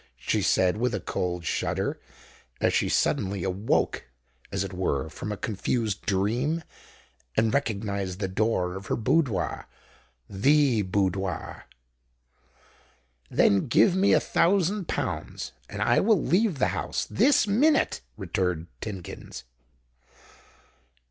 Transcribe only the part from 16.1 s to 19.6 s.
leave the house this minute," returned Tidkins.